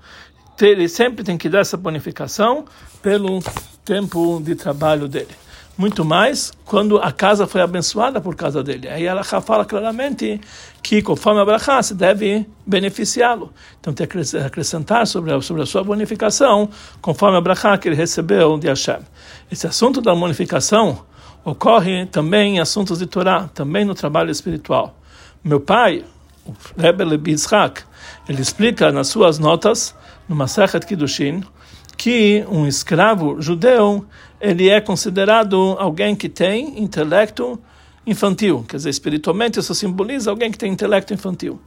Ele 0.61 0.89
sempre 0.89 1.25
tem 1.25 1.39
que 1.39 1.49
dar 1.49 1.61
essa 1.61 1.79
bonificação 1.79 2.67
pelo 3.01 3.41
tempo 3.83 4.43
de 4.45 4.55
trabalho 4.55 5.09
dele 5.09 5.35
muito 5.77 6.05
mais 6.05 6.53
quando 6.65 6.99
a 6.99 7.11
casa 7.11 7.47
foi 7.47 7.61
abençoada 7.61 8.21
por 8.21 8.37
causa 8.37 8.63
dele. 8.63 8.89
Aí 8.89 9.07
ela 9.07 9.25
fala 9.25 9.65
claramente 9.65 10.41
que 10.83 11.01
conforme 11.03 11.41
a 11.41 11.45
Brachá 11.45 11.83
se 11.83 11.95
deve 11.95 12.47
beneficiá-lo. 12.67 13.53
Então 13.81 13.93
tem 13.93 14.07
que 14.07 14.37
acrescentar 14.37 15.07
sobre 15.07 15.33
a, 15.33 15.41
sobre 15.41 15.63
a 15.63 15.67
sua 15.67 15.83
bonificação 15.83 16.69
conforme 17.01 17.39
a 17.39 17.41
Brachá 17.41 17.77
que 17.79 17.89
ele 17.89 17.97
recebeu 17.97 18.59
de 18.59 18.69
Hashem. 18.69 19.01
Esse 19.51 19.67
assunto 19.67 20.01
da 20.01 20.15
bonificação 20.15 21.05
ocorre 21.45 22.07
também 22.07 22.57
em 22.57 22.61
assuntos 22.61 22.99
de 22.99 23.07
Torá, 23.07 23.49
também 23.55 23.85
no 23.85 23.95
trabalho 23.95 24.31
espiritual. 24.31 24.97
Meu 25.43 25.61
pai, 25.61 26.05
o 26.45 26.53
Rebbe 26.77 27.05
Lebi 27.05 27.35
ele 28.29 28.43
explica 28.43 28.93
nas 28.93 29.09
suas 29.09 29.39
notas, 29.39 29.95
no 30.29 30.37
Masachet 30.37 30.85
Kiddushin, 30.87 31.43
que 32.01 32.45
um 32.49 32.67
escravo 32.67 33.43
judeu 33.43 34.07
ele 34.41 34.71
é 34.71 34.81
considerado 34.81 35.77
alguém 35.79 36.17
que 36.17 36.31
tem 36.31 36.83
intelecto 36.83 37.61
infantil, 38.07 38.65
quer 38.67 38.79
dizer, 38.79 38.89
espiritualmente 38.89 39.61
isso 39.61 39.75
simboliza 39.75 40.31
alguém 40.31 40.51
que 40.51 40.57
tem 40.57 40.73
intelecto 40.73 41.13
infantil. 41.13 41.61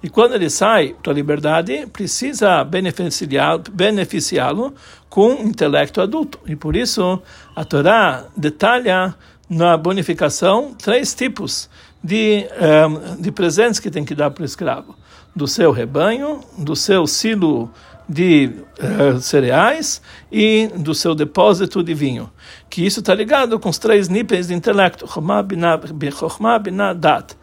E 0.00 0.08
quando 0.08 0.36
ele 0.36 0.48
sai 0.48 0.94
para 1.02 1.12
liberdade, 1.12 1.88
precisa 1.92 2.62
beneficiá-lo 2.62 4.74
com 5.08 5.32
intelecto 5.32 6.00
adulto. 6.00 6.38
E 6.46 6.54
por 6.54 6.76
isso 6.76 7.20
a 7.56 7.64
Torá 7.64 8.26
detalha 8.36 9.12
na 9.48 9.76
bonificação 9.76 10.72
três 10.80 11.12
tipos 11.12 11.68
de, 12.00 12.46
um, 12.86 13.20
de 13.20 13.32
presentes 13.32 13.80
que 13.80 13.90
tem 13.90 14.04
que 14.04 14.14
dar 14.14 14.30
para 14.30 14.42
o 14.42 14.46
escravo: 14.46 14.94
do 15.34 15.48
seu 15.48 15.72
rebanho, 15.72 16.38
do 16.56 16.76
seu 16.76 17.08
silo 17.08 17.68
de 18.10 18.50
uh, 18.82 19.20
cereais 19.20 20.02
e 20.32 20.68
do 20.74 20.94
seu 20.94 21.14
depósito 21.14 21.80
de 21.80 21.94
vinho. 21.94 22.28
Que 22.68 22.84
isso 22.84 22.98
está 22.98 23.14
ligado 23.14 23.60
com 23.60 23.68
os 23.68 23.78
três 23.78 24.08
níveis 24.08 24.48
de 24.48 24.54
intelecto, 24.54 25.06
Chokhmah, 25.06 25.42
Binah, 25.42 26.92
Dat. 26.92 27.36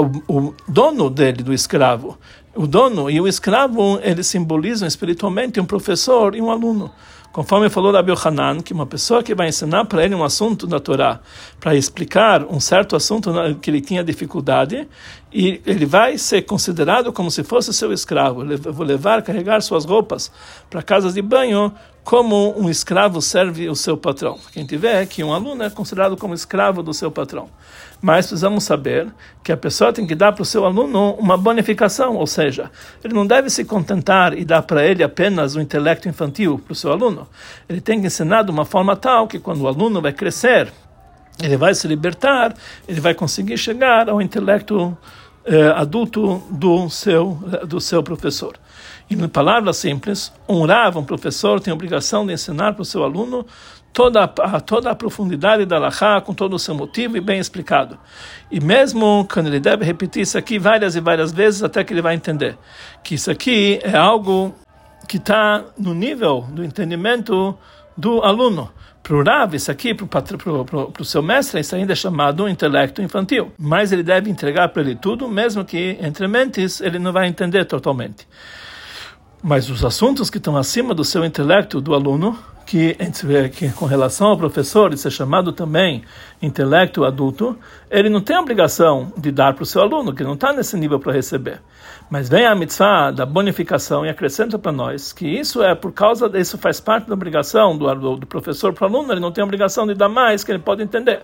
O, 0.00 0.22
o 0.28 0.54
dono 0.68 1.10
dele, 1.10 1.42
do 1.42 1.52
escravo, 1.52 2.18
o 2.54 2.66
dono 2.66 3.10
e 3.10 3.20
o 3.20 3.28
escravo, 3.28 4.00
eles 4.02 4.26
simbolizam 4.26 4.88
espiritualmente 4.88 5.60
um 5.60 5.66
professor 5.66 6.34
e 6.34 6.40
um 6.40 6.50
aluno. 6.50 6.90
Conforme 7.36 7.68
falou 7.68 7.92
Rabi 7.92 8.12
Hanan, 8.12 8.60
que 8.60 8.72
uma 8.72 8.86
pessoa 8.86 9.22
que 9.22 9.34
vai 9.34 9.48
ensinar 9.48 9.84
para 9.84 10.02
ele 10.02 10.14
um 10.14 10.24
assunto 10.24 10.66
da 10.66 10.80
Torá, 10.80 11.20
para 11.60 11.74
explicar 11.74 12.42
um 12.44 12.58
certo 12.58 12.96
assunto 12.96 13.30
que 13.60 13.68
ele 13.68 13.82
tinha 13.82 14.02
dificuldade, 14.02 14.88
e 15.30 15.60
ele 15.66 15.84
vai 15.84 16.16
ser 16.16 16.40
considerado 16.46 17.12
como 17.12 17.30
se 17.30 17.44
fosse 17.44 17.74
seu 17.74 17.92
escravo. 17.92 18.42
Ele 18.42 18.56
vai 18.56 18.86
levar, 18.86 19.20
carregar 19.20 19.60
suas 19.60 19.84
roupas 19.84 20.32
para 20.70 20.82
casas 20.82 21.12
de 21.12 21.20
banho, 21.20 21.74
como 22.02 22.58
um 22.58 22.70
escravo 22.70 23.20
serve 23.20 23.68
o 23.68 23.76
seu 23.76 23.98
patrão. 23.98 24.38
Quem 24.52 24.64
tiver 24.64 25.04
que 25.04 25.22
um 25.22 25.34
aluno 25.34 25.62
é 25.62 25.68
considerado 25.68 26.16
como 26.16 26.32
escravo 26.32 26.82
do 26.82 26.94
seu 26.94 27.10
patrão. 27.10 27.50
Mas 28.00 28.26
precisamos 28.26 28.64
saber 28.64 29.08
que 29.42 29.50
a 29.50 29.56
pessoa 29.56 29.92
tem 29.92 30.06
que 30.06 30.14
dar 30.14 30.32
para 30.32 30.42
o 30.42 30.44
seu 30.44 30.64
aluno 30.64 31.14
uma 31.14 31.36
bonificação, 31.36 32.16
ou 32.16 32.26
seja, 32.26 32.70
ele 33.02 33.14
não 33.14 33.26
deve 33.26 33.48
se 33.48 33.64
contentar 33.64 34.36
e 34.36 34.44
dar 34.44 34.62
para 34.62 34.84
ele 34.84 35.02
apenas 35.02 35.56
o 35.56 35.60
intelecto 35.60 36.08
infantil 36.08 36.58
para 36.58 36.72
o 36.72 36.76
seu 36.76 36.92
aluno. 36.92 37.26
Ele 37.68 37.80
tem 37.80 38.00
que 38.00 38.06
ensinar 38.06 38.42
de 38.42 38.50
uma 38.50 38.64
forma 38.64 38.94
tal 38.94 39.26
que 39.26 39.38
quando 39.38 39.62
o 39.62 39.68
aluno 39.68 40.02
vai 40.02 40.12
crescer, 40.12 40.70
ele 41.42 41.56
vai 41.56 41.74
se 41.74 41.88
libertar, 41.88 42.54
ele 42.86 43.00
vai 43.00 43.14
conseguir 43.14 43.58
chegar 43.58 44.08
ao 44.08 44.20
intelecto 44.20 44.96
eh, 45.44 45.72
adulto 45.76 46.42
do 46.50 46.88
seu, 46.90 47.38
do 47.66 47.80
seu 47.80 48.02
professor. 48.02 48.58
Em 49.08 49.28
palavras 49.28 49.76
simples, 49.76 50.32
um 50.48 50.66
Rav, 50.66 50.98
um 50.98 51.04
professor, 51.04 51.60
tem 51.60 51.70
a 51.70 51.74
obrigação 51.74 52.26
de 52.26 52.32
ensinar 52.32 52.72
para 52.72 52.82
o 52.82 52.84
seu 52.84 53.04
aluno 53.04 53.46
toda 53.96 54.24
a, 54.24 54.60
toda 54.60 54.90
a 54.90 54.94
profundidade 54.94 55.64
da 55.64 55.78
Lachá, 55.78 56.20
com 56.20 56.34
todo 56.34 56.52
o 56.52 56.58
seu 56.58 56.74
motivo 56.74 57.16
e 57.16 57.20
bem 57.20 57.38
explicado. 57.38 57.98
E 58.50 58.60
mesmo 58.60 59.26
quando 59.32 59.46
ele 59.46 59.58
deve 59.58 59.86
repetir 59.86 60.20
isso 60.20 60.36
aqui 60.36 60.58
várias 60.58 60.96
e 60.96 61.00
várias 61.00 61.32
vezes, 61.32 61.62
até 61.62 61.82
que 61.82 61.94
ele 61.94 62.02
vai 62.02 62.14
entender 62.14 62.58
que 63.02 63.14
isso 63.14 63.30
aqui 63.30 63.80
é 63.82 63.96
algo 63.96 64.54
que 65.08 65.16
está 65.16 65.64
no 65.78 65.94
nível 65.94 66.46
do 66.50 66.62
entendimento 66.62 67.56
do 67.96 68.20
aluno. 68.20 68.70
Para 69.02 69.16
o 69.16 69.24
Rav, 69.24 69.54
isso 69.54 69.70
aqui, 69.70 69.94
para 69.94 70.22
o 71.00 71.04
seu 71.04 71.22
mestre, 71.22 71.60
isso 71.60 71.74
ainda 71.74 71.94
é 71.94 71.96
chamado 71.96 72.46
intelecto 72.46 73.00
infantil. 73.00 73.50
Mas 73.56 73.92
ele 73.92 74.02
deve 74.02 74.28
entregar 74.28 74.68
para 74.68 74.82
ele 74.82 74.94
tudo, 74.94 75.26
mesmo 75.26 75.64
que 75.64 75.96
entre 76.02 76.28
mentes 76.28 76.82
ele 76.82 76.98
não 76.98 77.14
vai 77.14 77.28
entender 77.28 77.64
totalmente. 77.64 78.28
Mas 79.42 79.70
os 79.70 79.82
assuntos 79.82 80.28
que 80.28 80.36
estão 80.36 80.54
acima 80.54 80.92
do 80.92 81.04
seu 81.04 81.24
intelecto 81.24 81.80
do 81.80 81.94
aluno, 81.94 82.38
que, 82.66 82.96
que 83.54 83.70
com 83.70 83.86
relação 83.86 84.26
ao 84.26 84.36
professor, 84.36 84.92
isso 84.92 85.06
é 85.06 85.10
chamado 85.10 85.52
também 85.52 86.02
intelecto 86.42 87.04
adulto, 87.04 87.56
ele 87.90 88.10
não 88.10 88.20
tem 88.20 88.36
a 88.36 88.40
obrigação 88.40 89.12
de 89.16 89.30
dar 89.30 89.54
para 89.54 89.62
o 89.62 89.66
seu 89.66 89.80
aluno, 89.80 90.12
que 90.12 90.24
não 90.24 90.34
está 90.34 90.52
nesse 90.52 90.76
nível 90.76 90.98
para 90.98 91.12
receber. 91.12 91.62
Mas 92.10 92.28
vem 92.28 92.44
a 92.44 92.54
mitzvah 92.54 93.12
da 93.12 93.24
bonificação 93.24 94.04
e 94.04 94.08
acrescenta 94.08 94.58
para 94.58 94.72
nós 94.72 95.12
que 95.12 95.26
isso 95.26 95.62
é 95.62 95.74
por 95.74 95.92
causa, 95.92 96.30
isso 96.38 96.58
faz 96.58 96.80
parte 96.80 97.06
da 97.06 97.14
obrigação 97.14 97.78
do, 97.78 98.16
do 98.16 98.26
professor 98.26 98.72
para 98.72 98.84
o 98.84 98.88
aluno, 98.88 99.12
ele 99.12 99.20
não 99.20 99.32
tem 99.32 99.42
a 99.42 99.44
obrigação 99.44 99.86
de 99.86 99.94
dar 99.94 100.08
mais 100.08 100.42
que 100.42 100.50
ele 100.50 100.58
pode 100.58 100.82
entender. 100.82 101.22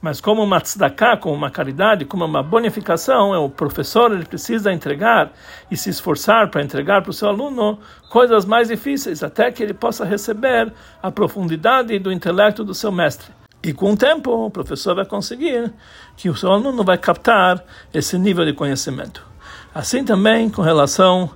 Mas 0.00 0.20
como 0.20 0.42
uma 0.42 0.60
tzedakah, 0.60 1.16
como 1.16 1.34
uma 1.34 1.50
caridade, 1.50 2.04
como 2.04 2.24
uma 2.24 2.42
bonificação, 2.42 3.34
é 3.34 3.38
o 3.38 3.48
professor 3.48 4.12
ele 4.12 4.24
precisa 4.24 4.72
entregar 4.72 5.32
e 5.70 5.76
se 5.76 5.90
esforçar 5.90 6.50
para 6.50 6.62
entregar 6.62 7.02
para 7.02 7.10
o 7.10 7.14
seu 7.14 7.28
aluno 7.28 7.78
coisas 8.08 8.44
mais 8.44 8.68
difíceis, 8.68 9.24
até 9.24 9.50
que 9.50 9.62
ele 9.62 9.74
possa 9.74 10.04
receber 10.04 10.72
a 11.02 11.10
profundidade 11.10 11.98
do 11.98 12.12
intelecto 12.12 12.62
do 12.62 12.74
seu 12.74 12.92
mestre. 12.92 13.32
E 13.60 13.72
com 13.72 13.92
o 13.92 13.96
tempo, 13.96 14.46
o 14.46 14.50
professor 14.50 14.94
vai 14.94 15.04
conseguir 15.04 15.72
que 16.16 16.30
o 16.30 16.36
seu 16.36 16.52
aluno 16.52 16.84
vai 16.84 16.96
captar 16.96 17.62
esse 17.92 18.16
nível 18.16 18.44
de 18.44 18.52
conhecimento. 18.52 19.26
Assim 19.74 20.04
também 20.04 20.48
com 20.48 20.62
relação 20.62 21.28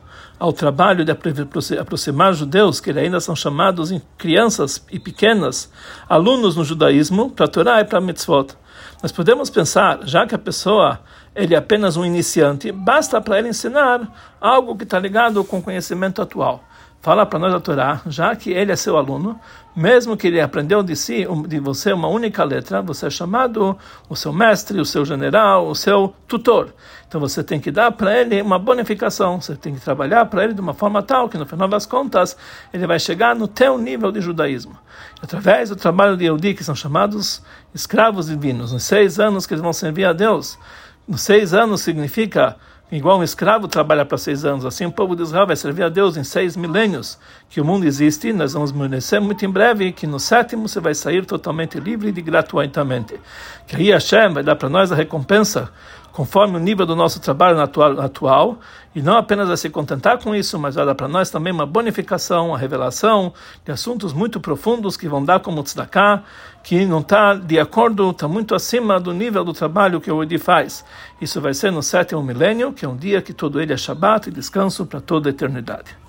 ao 0.43 0.53
trabalho 0.53 1.05
de 1.05 1.13
aproximar 1.79 2.35
judeus, 2.35 2.81
que 2.81 2.91
ainda 2.91 3.21
são 3.21 3.37
chamados 3.37 3.95
crianças 4.19 4.85
e 4.91 4.99
pequenas, 4.99 5.71
alunos 6.09 6.57
no 6.57 6.65
judaísmo, 6.65 7.31
para 7.31 7.45
a 7.45 7.49
Torá 7.49 7.81
e 7.81 7.85
para 7.85 7.99
a 7.99 8.01
mitzvot. 8.01 8.57
Nós 9.01 9.13
podemos 9.13 9.49
pensar, 9.51 10.01
já 10.03 10.27
que 10.27 10.35
a 10.35 10.39
pessoa 10.39 10.99
ele 11.33 11.55
é 11.55 11.59
apenas 11.59 11.97
um 11.97 12.05
iniciante, 12.05 12.73
basta 12.73 13.21
para 13.21 13.39
ele 13.39 13.51
ensinar 13.51 14.01
algo 14.41 14.77
que 14.77 14.83
está 14.83 14.99
ligado 14.99 15.45
com 15.45 15.59
o 15.59 15.63
conhecimento 15.63 16.21
atual. 16.21 16.65
Fala 17.03 17.27
para 17.27 17.37
nós 17.37 17.53
a 17.53 17.59
Torá, 17.59 18.01
já 18.07 18.37
que 18.37 18.53
ele 18.53 18.71
é 18.71 18.77
seu 18.77 18.97
aluno, 18.97 19.37
mesmo 19.75 20.17
que 20.17 20.29
ele 20.29 20.41
aprendeu 20.41 20.85
de 20.85 20.95
si, 20.95 21.27
de 21.49 21.59
você, 21.59 21.93
uma 21.93 22.07
única 22.07 22.45
letra, 22.45 22.81
você 22.81 23.09
é 23.09 23.11
chamado 23.11 23.77
o 24.09 24.15
seu 24.15 24.33
mestre, 24.33 24.81
o 24.81 24.85
seu 24.85 25.05
general, 25.05 25.67
o 25.67 25.75
seu 25.75 26.15
tutor. 26.29 26.73
Então 27.09 27.21
você 27.21 27.43
tem 27.43 27.59
que 27.59 27.73
dar 27.73 27.91
para 27.91 28.17
ele 28.17 28.41
uma 28.41 28.57
bonificação, 28.57 29.41
você 29.41 29.57
tem 29.57 29.75
que 29.75 29.81
trabalhar 29.81 30.27
para 30.27 30.45
ele 30.45 30.55
de 30.55 30.61
uma 30.61 30.75
forma 30.75 31.03
tal 31.03 31.29
que 31.29 31.37
no 31.37 31.45
final 31.45 31.67
das 31.67 31.87
contas 31.87 32.37
ele 32.73 32.87
vai 32.87 33.01
chegar 33.01 33.35
no 33.35 33.49
teu 33.49 33.77
nível 33.77 34.13
de 34.13 34.21
judaísmo. 34.21 34.79
Através 35.21 35.71
do 35.71 35.77
trabalho 35.77 36.17
de 36.17 36.27
Eudi, 36.27 36.55
que 36.55 36.63
são 36.63 36.77
chamados 36.77 37.43
escravos 37.75 38.27
divinos, 38.29 38.73
nos 38.73 38.85
seis 38.85 39.19
anos 39.19 39.45
que 39.45 39.55
eles 39.55 39.63
vão 39.63 39.73
servir 39.73 40.05
a 40.05 40.13
Deus, 40.13 40.57
nos 41.09 41.23
seis 41.23 41.53
anos 41.53 41.81
significa 41.81 42.57
igual 42.97 43.19
um 43.19 43.23
escravo 43.23 43.67
trabalha 43.67 44.05
para 44.05 44.19
seis 44.19 44.45
anos, 44.45 44.65
assim 44.67 44.85
o 44.85 44.93
povo 44.93 45.17
de 45.17 45.23
Israel 45.23 45.47
vai 45.47 45.57
servir 45.57 45.83
a 45.83 45.89
Deus 45.89 46.17
em 46.17 46.23
seis 46.23 46.57
milênios 46.57 47.19
que 47.49 47.61
o 47.61 47.65
mundo 47.65 47.85
existe. 47.87 48.33
Nós 48.33 48.53
vamos 48.53 48.71
conhecer 48.71 49.21
muito 49.21 49.45
em 49.45 49.51
breve 49.51 49.93
que 49.93 50.07
no 50.07 50.21
sétimo 50.21 50.69
você 50.69 50.79
vai 50.79 50.95
sair 50.95 51.25
totalmente 51.25 51.81
livre 51.81 52.09
e 52.09 52.23
gratuitamente. 52.23 53.19
Que 53.67 53.77
aí 53.77 53.91
Hashem 53.91 54.35
vai 54.35 54.43
dar 54.43 54.57
para 54.57 54.69
nós 54.69 54.93
a 54.93 54.95
recompensa 54.95 55.71
conforme 56.13 56.57
o 56.57 56.61
nível 56.61 56.85
do 56.85 56.95
nosso 56.95 57.19
trabalho 57.21 57.61
atual, 57.61 58.01
atual 58.01 58.59
e 58.95 59.01
não 59.01 59.17
apenas 59.17 59.49
a 59.49 59.57
se 59.57 59.71
contentar 59.71 60.19
com 60.19 60.35
isso, 60.35 60.59
mas 60.59 60.75
vai 60.75 60.85
dar 60.85 60.95
para 60.95 61.09
nós 61.09 61.31
também 61.31 61.53
uma 61.53 61.65
bonificação, 61.65 62.49
uma 62.49 62.59
revelação 62.59 63.33
de 63.65 63.73
assuntos 63.73 64.13
muito 64.13 64.39
profundos 64.39 64.97
que 64.97 65.09
vão 65.09 65.25
dar 65.25 65.41
como 65.41 65.63
tzedakah, 65.63 66.23
que 66.63 66.85
não 66.85 67.01
está 67.01 67.35
de 67.35 67.59
acordo, 67.59 68.11
está 68.11 68.29
muito 68.29 68.55
acima 68.55 69.01
do 69.01 69.13
nível 69.13 69.43
do 69.43 69.55
trabalho 69.55 70.01
que 70.01 70.13
o 70.13 70.23
Edi 70.23 70.39
faz. 70.39 70.85
Isso 71.21 71.41
vai 71.41 71.55
ser 71.55 71.73
no 71.73 71.83
sétimo 71.83 72.23
milênio, 72.23 72.73
que 72.73 72.85
é 72.85 72.89
um 72.89 72.97
dia 72.97 73.23
que 73.23 73.33
todo 73.33 73.61
ele 73.61 73.73
é 73.73 73.77
Shabat 73.77 74.29
e 74.29 74.33
descanso 74.33 74.85
para 74.85 75.01
toda 75.01 75.29
a 75.29 75.31
eternidade. 75.31 76.02